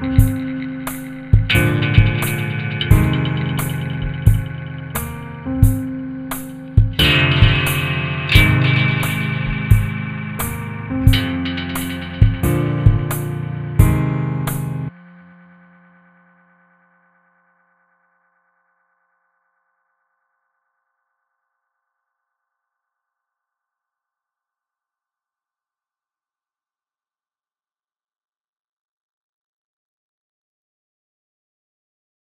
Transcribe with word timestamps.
Bye. 0.00 0.35